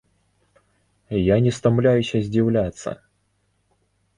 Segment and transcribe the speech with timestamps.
[1.17, 2.89] Я не стамляюся здзіўляцца.